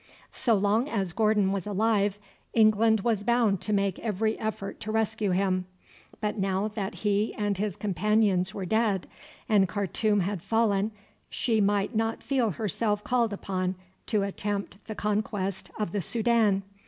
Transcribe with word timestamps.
So 0.31 0.55
long 0.55 0.89
as 0.89 1.13
Gordon 1.13 1.51
was 1.51 1.67
alive 1.67 2.17
England 2.55 3.01
was 3.01 3.21
bound 3.23 3.61
to 3.61 3.71
make 3.71 3.99
every 3.99 4.35
effort 4.39 4.79
to 4.79 4.91
rescue 4.91 5.29
him; 5.29 5.67
but 6.19 6.39
now 6.39 6.69
that 6.69 6.95
he 7.05 7.35
and 7.35 7.55
his 7.55 7.75
companions 7.75 8.51
were 8.51 8.65
dead, 8.65 9.05
and 9.47 9.67
Khartoum 9.69 10.21
had 10.21 10.41
fallen, 10.41 10.89
she 11.29 11.61
might 11.61 11.95
not 11.95 12.23
feel 12.23 12.49
herself 12.49 13.03
called 13.03 13.31
upon 13.31 13.75
to 14.07 14.23
attempt 14.23 14.83
the 14.87 14.93
reconquest 14.95 15.69
of 15.77 15.91
the 15.91 16.01
Soudan. 16.01 16.63